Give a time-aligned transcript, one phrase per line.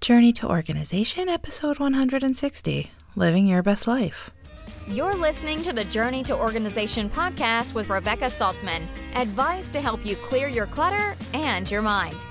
[0.00, 4.30] Journey to Organization, episode 160 Living Your Best Life.
[4.88, 8.80] You're listening to the Journey to Organization podcast with Rebecca Saltzman.
[9.14, 12.24] Advice to help you clear your clutter and your mind.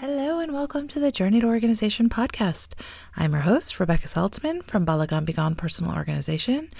[0.00, 2.72] Hello, and welcome to the Journey to Organization podcast.
[3.14, 6.70] I'm your host, Rebecca Saltzman from Balagan Begone Personal Organization,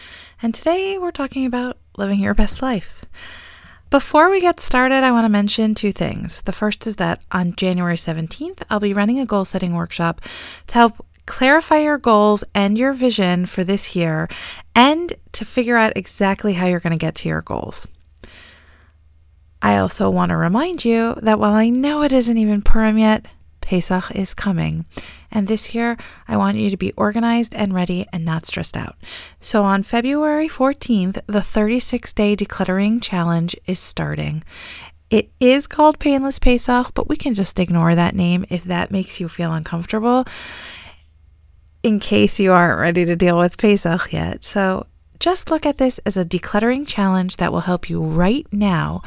[0.43, 3.05] and today we're talking about living your best life.
[3.91, 6.43] Before we get started, I want to mention two things.
[6.43, 10.21] The first is that on January 17th, I'll be running a goal setting workshop
[10.69, 14.29] to help clarify your goals and your vision for this year
[14.77, 17.89] and to figure out exactly how you're going to get to your goals.
[19.61, 23.27] I also want to remind you that while I know it isn't even Purim yet,
[23.71, 24.85] Pesach is coming.
[25.31, 28.97] And this year, I want you to be organized and ready and not stressed out.
[29.39, 34.43] So on February 14th, the 36 day decluttering challenge is starting.
[35.09, 39.21] It is called Painless Pesach, but we can just ignore that name if that makes
[39.21, 40.25] you feel uncomfortable
[41.85, 44.45] in case you aren't ready to deal with Pesach yet.
[44.45, 44.89] So
[45.21, 49.03] just look at this as a decluttering challenge that will help you right now.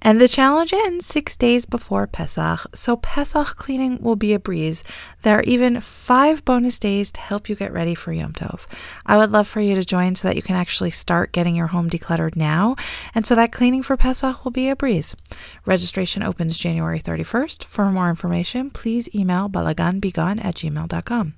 [0.00, 4.84] And the challenge ends six days before Pesach, so Pesach cleaning will be a breeze.
[5.22, 8.66] There are even five bonus days to help you get ready for Yom Tov.
[9.04, 11.66] I would love for you to join so that you can actually start getting your
[11.66, 12.76] home decluttered now,
[13.12, 15.16] and so that cleaning for Pesach will be a breeze.
[15.64, 17.64] Registration opens January 31st.
[17.64, 21.34] For more information, please email balaganbegone at gmail.com.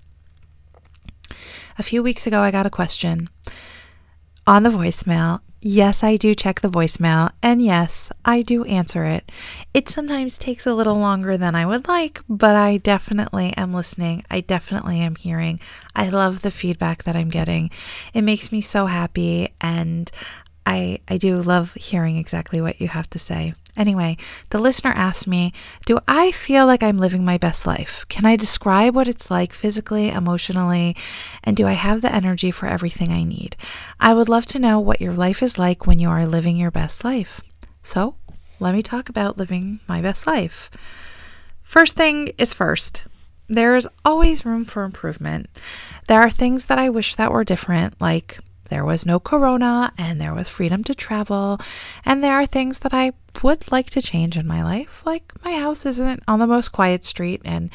[1.79, 3.29] A few weeks ago, I got a question
[4.49, 5.41] on the voicemail.
[5.61, 9.31] Yes, I do check the voicemail, and yes, I do answer it.
[9.75, 14.25] It sometimes takes a little longer than I would like, but I definitely am listening.
[14.31, 15.61] I definitely am hearing.
[15.95, 17.71] I love the feedback that I'm getting.
[18.15, 20.11] It makes me so happy, and
[20.65, 23.53] I, I do love hearing exactly what you have to say.
[23.79, 24.17] Anyway,
[24.51, 25.53] the listener asked me,
[25.87, 28.05] Do I feel like I'm living my best life?
[28.09, 30.97] Can I describe what it's like physically, emotionally,
[31.45, 33.57] and do I have the energy for everything I need?
[34.01, 36.73] I would love to know what your life is like when you are living your
[36.73, 37.41] best life.
[37.81, 38.17] So,
[38.59, 40.71] let me talk about living my best life.
[41.63, 43.05] First thing is first.
[43.49, 45.49] There is always room for improvement.
[46.09, 50.21] There are things that I wish that were different, like there was no corona and
[50.21, 51.59] there was freedom to travel.
[52.05, 53.13] And there are things that I
[53.43, 55.03] would like to change in my life.
[55.05, 57.71] Like my house isn't on the most quiet street and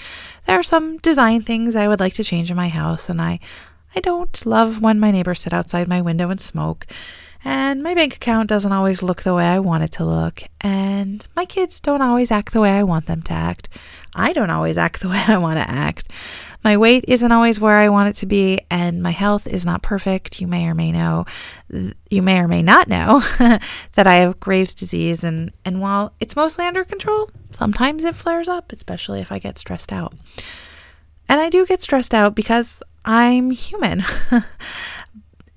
[0.45, 3.39] there are some design things I would like to change in my house and I
[3.95, 6.87] I don't love when my neighbors sit outside my window and smoke.
[7.45, 10.43] And my bank account doesn't always look the way I want it to look.
[10.61, 13.67] And my kids don't always act the way I want them to act.
[14.15, 16.09] I don't always act the way I want to act.
[16.63, 19.81] My weight isn't always where I want it to be, and my health is not
[19.81, 20.39] perfect.
[20.39, 21.25] You may or may know,
[22.09, 25.25] you may or may not know that I have Graves' disease.
[25.25, 29.57] And, and while it's mostly under control, sometimes it flares up, especially if I get
[29.57, 30.13] stressed out.
[31.27, 34.05] And I do get stressed out because I'm human.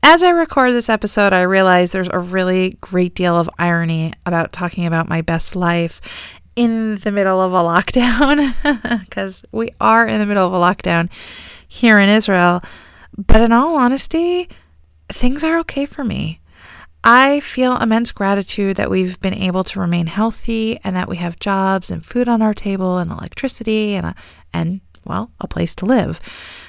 [0.08, 4.52] As I record this episode, I realize there's a really great deal of irony about
[4.52, 8.54] talking about my best life in the middle of a lockdown,
[9.04, 11.10] because we are in the middle of a lockdown
[11.66, 12.62] here in Israel.
[13.18, 14.48] But in all honesty,
[15.08, 16.38] things are okay for me.
[17.02, 21.40] I feel immense gratitude that we've been able to remain healthy and that we have
[21.40, 24.14] jobs and food on our table and electricity and a,
[24.52, 26.20] and well, a place to live.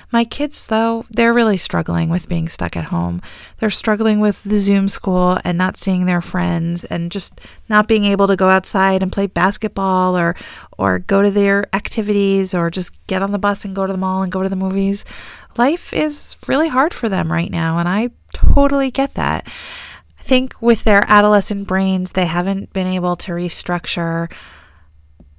[0.10, 3.22] My kids, though, they're really struggling with being stuck at home.
[3.58, 8.06] They're struggling with the Zoom school and not seeing their friends and just not being
[8.06, 10.36] able to go outside and play basketball or
[10.78, 14.00] or go to their activities or just get on the bus and go to the
[14.00, 15.04] mall and go to the movies.
[15.58, 19.46] Life is really hard for them right now, and I totally get that.
[20.20, 24.32] I think with their adolescent brains, they haven't been able to restructure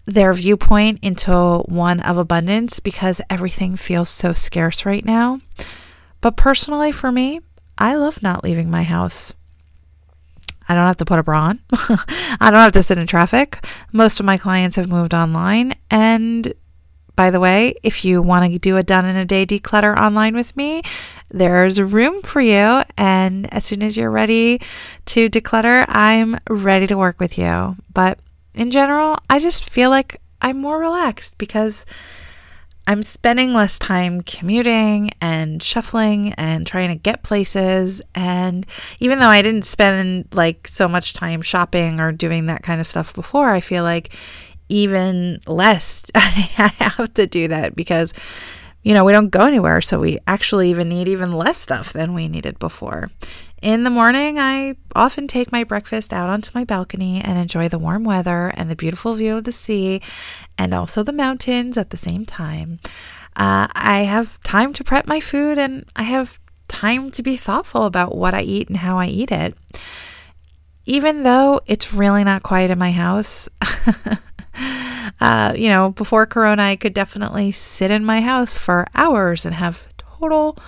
[0.08, 5.38] their viewpoint into one of abundance because everything feels so scarce right now.
[6.22, 7.40] But personally, for me,
[7.76, 9.34] I love not leaving my house.
[10.66, 11.60] I don't have to put a bra on.
[12.40, 13.62] I don't have to sit in traffic.
[13.92, 15.74] Most of my clients have moved online.
[15.90, 16.54] And
[17.14, 20.34] by the way, if you want to do a done in a day declutter online
[20.34, 20.82] with me,
[21.28, 22.82] there's room for you.
[22.96, 24.62] And as soon as you're ready
[25.06, 27.76] to declutter, I'm ready to work with you.
[27.92, 28.18] But
[28.54, 31.84] in general, I just feel like I'm more relaxed because
[32.86, 38.00] I'm spending less time commuting and shuffling and trying to get places.
[38.14, 38.66] And
[38.98, 42.86] even though I didn't spend like so much time shopping or doing that kind of
[42.86, 44.14] stuff before, I feel like
[44.70, 48.14] even less I have to do that because
[48.82, 52.14] you know, we don't go anywhere, so we actually even need even less stuff than
[52.14, 53.10] we needed before.
[53.60, 57.78] In the morning, I often take my breakfast out onto my balcony and enjoy the
[57.78, 60.00] warm weather and the beautiful view of the sea
[60.56, 62.78] and also the mountains at the same time.
[63.34, 66.38] Uh, I have time to prep my food and I have
[66.68, 69.56] time to be thoughtful about what I eat and how I eat it.
[70.86, 73.48] Even though it's really not quiet in my house,
[75.20, 79.54] uh, you know, before Corona, I could definitely sit in my house for hours and
[79.54, 80.58] have total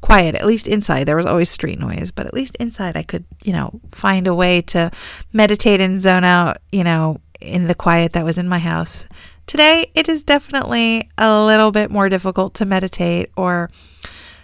[0.00, 1.04] quiet, at least inside.
[1.04, 4.34] There was always street noise, but at least inside I could, you know, find a
[4.34, 4.90] way to
[5.32, 9.06] meditate and zone out, you know, in the quiet that was in my house.
[9.46, 13.70] Today, it is definitely a little bit more difficult to meditate or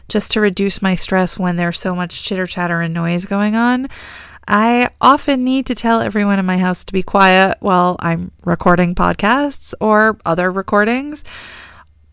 [0.08, 3.88] just to reduce my stress when there's so much chitter chatter and noise going on.
[4.48, 8.94] I often need to tell everyone in my house to be quiet while I'm recording
[8.94, 11.24] podcasts or other recordings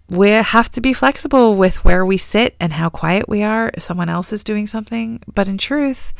[0.10, 3.84] we have to be flexible with where we sit and how quiet we are if
[3.84, 5.22] someone else is doing something.
[5.34, 6.14] But in truth,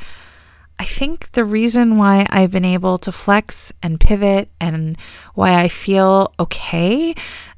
[0.80, 4.98] I think the reason why I've been able to flex and pivot and
[5.36, 7.14] why I feel okay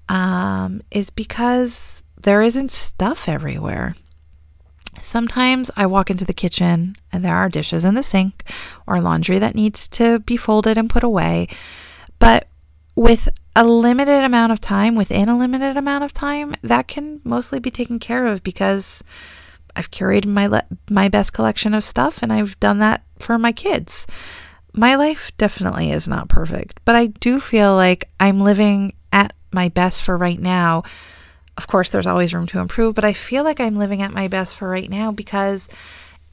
[0.09, 3.95] um, is because there isn't stuff everywhere.
[5.01, 8.43] Sometimes I walk into the kitchen and there are dishes in the sink
[8.87, 11.47] or laundry that needs to be folded and put away.
[12.19, 12.47] But
[12.95, 17.59] with a limited amount of time, within a limited amount of time, that can mostly
[17.59, 19.03] be taken care of because
[19.75, 23.51] I've curated my le- my best collection of stuff and I've done that for my
[23.51, 24.07] kids.
[24.73, 29.69] My life definitely is not perfect, but I do feel like I'm living at my
[29.69, 30.83] best for right now.
[31.57, 34.27] Of course, there's always room to improve, but I feel like I'm living at my
[34.27, 35.69] best for right now because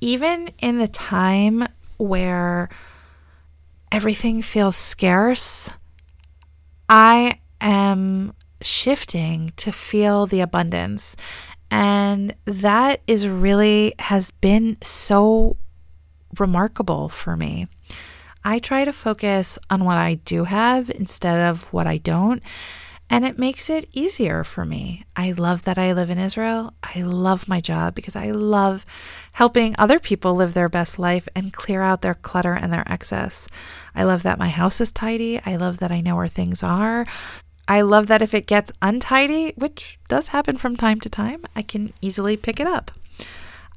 [0.01, 1.67] even in the time
[1.97, 2.69] where
[3.93, 5.71] everything feels scarce,
[6.89, 11.17] I am shifting to feel the abundance.
[11.71, 15.57] And that is really has been so
[16.39, 17.67] remarkable for me.
[18.45, 22.43] I try to focus on what I do have instead of what I don't.
[23.13, 25.05] And it makes it easier for me.
[25.15, 26.73] I love that I live in Israel.
[26.83, 28.87] I love my job because I love
[29.33, 33.49] helping other people live their best life and clear out their clutter and their excess.
[33.95, 35.39] I love that my house is tidy.
[35.45, 37.05] I love that I know where things are.
[37.69, 41.61] I love that if it gets untidy, which does happen from time to time, I
[41.61, 42.93] can easily pick it up.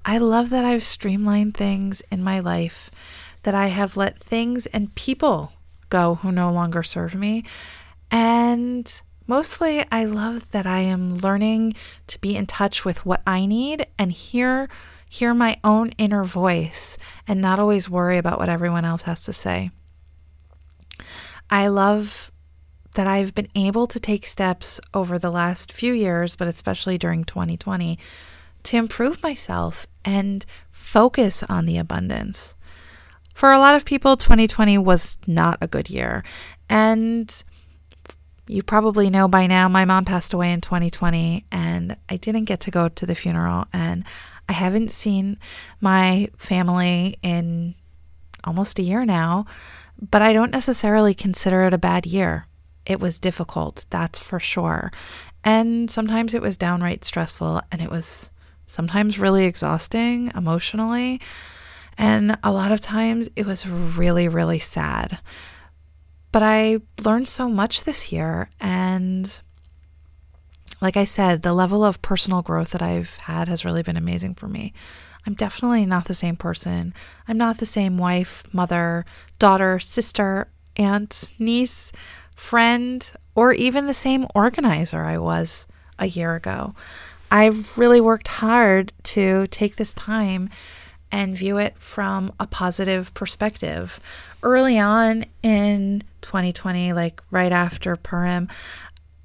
[0.06, 2.90] I love that I've streamlined things in my life,
[3.44, 5.52] that I have let things and people
[5.90, 7.44] go who no longer serve me.
[8.10, 11.74] And Mostly, I love that I am learning
[12.08, 14.70] to be in touch with what I need and hear
[15.10, 19.32] hear my own inner voice and not always worry about what everyone else has to
[19.32, 19.72] say.
[21.50, 22.32] I love
[22.96, 27.24] that I've been able to take steps over the last few years, but especially during
[27.24, 27.98] 2020,
[28.64, 32.56] to improve myself and focus on the abundance.
[33.34, 36.24] For a lot of people, 2020 was not a good year.
[36.70, 37.44] And
[38.48, 42.60] you probably know by now my mom passed away in 2020 and I didn't get
[42.62, 44.04] to go to the funeral and
[44.48, 45.40] I haven't seen
[45.82, 47.76] my family in
[48.44, 49.46] almost a year now,
[50.00, 52.46] but I don't necessarily consider it a bad year.
[52.86, 54.92] It was difficult, that's for sure.
[55.44, 58.30] And sometimes it was downright stressful and it was
[58.68, 61.20] sometimes really exhausting emotionally.
[61.98, 65.20] And a lot of times it was really, really sad.
[66.36, 68.50] But I learned so much this year.
[68.60, 69.40] And
[70.82, 74.36] like I said, the level of personal growth that I've had has really been amazing
[74.36, 74.74] for me.
[75.26, 76.94] I'm definitely not the same person.
[77.26, 79.06] I'm not the same wife, mother,
[79.40, 81.94] daughter, sister, aunt, niece,
[82.36, 85.68] friend, or even the same organizer I was
[85.98, 86.76] a year ago.
[87.32, 90.50] I've really worked hard to take this time
[91.12, 94.00] and view it from a positive perspective.
[94.44, 98.50] Early on in 2020, like right after Purim,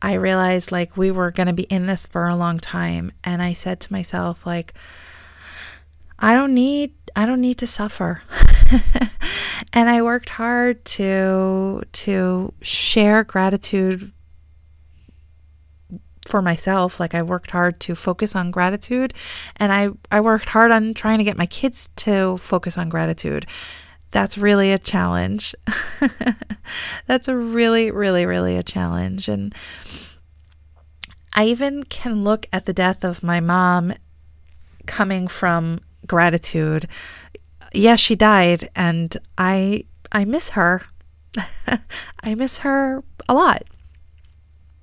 [0.03, 3.43] I realized like we were going to be in this for a long time and
[3.43, 4.75] I said to myself like
[6.19, 8.23] I don't need I don't need to suffer.
[9.73, 14.13] and I worked hard to to share gratitude
[16.31, 19.13] for myself like i worked hard to focus on gratitude
[19.57, 23.47] and i i worked hard on trying to get my kids to focus on gratitude.
[24.13, 25.55] That's really a challenge.
[27.07, 29.55] That's a really really really a challenge and
[31.35, 33.93] i even can look at the death of my mom
[34.87, 36.87] coming from gratitude.
[37.75, 40.83] Yes she died and i i miss her.
[42.23, 43.63] I miss her a lot.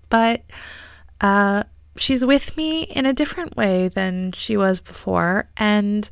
[0.10, 0.44] But
[1.22, 1.64] uh,
[1.98, 5.50] she's with me in a different way than she was before.
[5.58, 6.10] And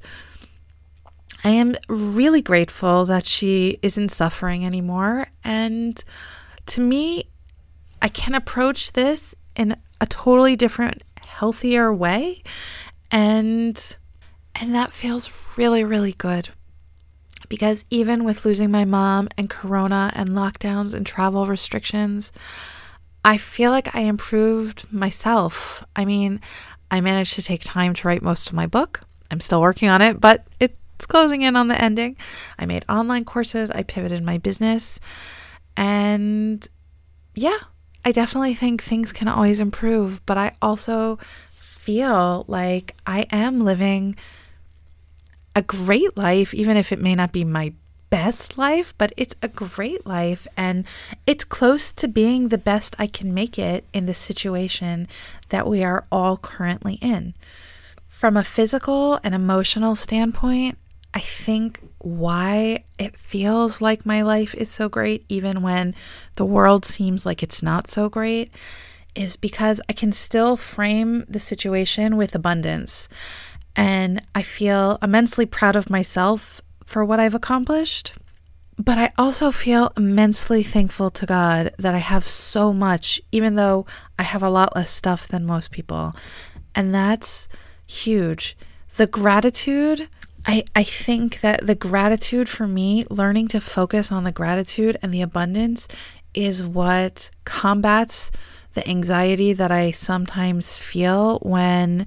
[1.43, 5.27] I am really grateful that she isn't suffering anymore.
[5.43, 6.03] And
[6.67, 7.29] to me,
[8.01, 12.43] I can approach this in a totally different, healthier way.
[13.11, 13.97] And
[14.55, 16.49] and that feels really, really good.
[17.49, 22.31] Because even with losing my mom and corona and lockdowns and travel restrictions,
[23.25, 25.83] I feel like I improved myself.
[25.95, 26.39] I mean,
[26.91, 29.01] I managed to take time to write most of my book.
[29.31, 32.17] I'm still working on it, but it's closing in on the ending.
[32.59, 34.99] I made online courses, I pivoted my business,
[35.75, 36.65] and
[37.33, 37.57] yeah,
[38.05, 41.17] I definitely think things can always improve, but I also
[41.55, 44.15] feel like I am living
[45.55, 47.73] a great life, even if it may not be my
[48.09, 50.85] best life, but it's a great life and
[51.25, 55.07] it's close to being the best I can make it in the situation
[55.49, 57.33] that we are all currently in.
[58.07, 60.77] From a physical and emotional standpoint,
[61.13, 65.95] I think why it feels like my life is so great, even when
[66.35, 68.51] the world seems like it's not so great,
[69.15, 73.07] is because I can still frame the situation with abundance.
[73.77, 78.13] And I feel immensely proud of myself for what I've accomplished.
[78.77, 83.85] But I also feel immensely thankful to God that I have so much, even though
[84.19, 86.13] I have a lot less stuff than most people.
[86.73, 87.47] And that's
[87.87, 88.57] huge.
[88.97, 90.09] The gratitude,
[90.45, 95.13] I, I think that the gratitude for me, learning to focus on the gratitude and
[95.13, 95.87] the abundance,
[96.33, 98.29] is what combats
[98.73, 102.05] the anxiety that I sometimes feel when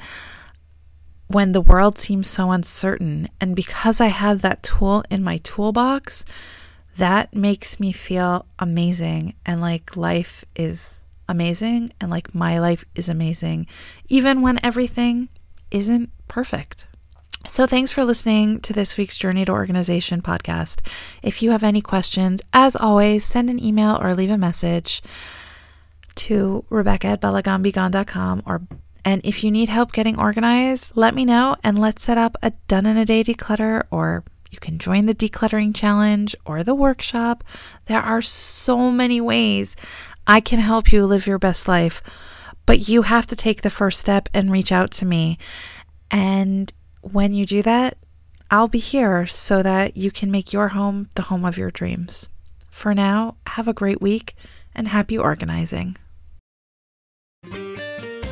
[1.28, 3.28] when the world seems so uncertain.
[3.40, 6.24] And because I have that tool in my toolbox,
[6.96, 13.08] that makes me feel amazing and like life is amazing and like my life is
[13.08, 13.66] amazing,
[14.08, 15.28] even when everything
[15.70, 16.88] isn't perfect.
[17.46, 20.84] So, thanks for listening to this week's Journey to Organization podcast.
[21.22, 25.02] If you have any questions, as always, send an email or leave a message
[26.16, 28.62] to Rebecca at balaganbegone.com or
[29.04, 32.50] and if you need help getting organized, let me know and let's set up a
[32.66, 37.44] done in a day declutter or you can join the decluttering challenge or the workshop.
[37.86, 39.76] There are so many ways
[40.26, 42.02] I can help you live your best life,
[42.66, 45.38] but you have to take the first step and reach out to me.
[46.10, 47.98] And when you do that,
[48.50, 52.30] I'll be here so that you can make your home the home of your dreams.
[52.70, 54.34] For now, have a great week
[54.74, 55.96] and happy organizing.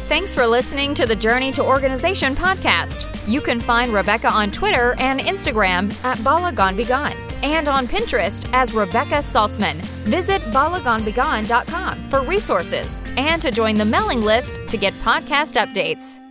[0.09, 3.07] Thanks for listening to the Journey to Organization podcast.
[3.27, 8.73] You can find Rebecca on Twitter and Instagram at Balagan Begone and on Pinterest as
[8.73, 9.75] Rebecca Saltzman.
[10.05, 16.26] Visit balaganbegone.com for resources and to join the mailing list to get podcast updates.